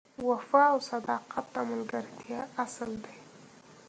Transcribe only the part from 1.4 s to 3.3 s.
د ملګرتیا اصل دی.